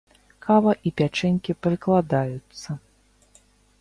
[0.45, 2.69] Кава і пячэнькі прыкладаюцца.